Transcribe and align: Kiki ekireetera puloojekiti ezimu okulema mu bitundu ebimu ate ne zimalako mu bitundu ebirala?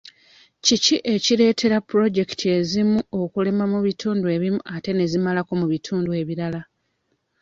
Kiki 0.65 0.95
ekireetera 1.13 1.77
puloojekiti 1.87 2.45
ezimu 2.59 2.99
okulema 3.21 3.63
mu 3.71 3.79
bitundu 3.85 4.25
ebimu 4.35 4.59
ate 4.73 4.91
ne 4.93 5.05
zimalako 5.11 5.51
mu 5.61 5.65
bitundu 5.73 6.09
ebirala? 6.21 6.61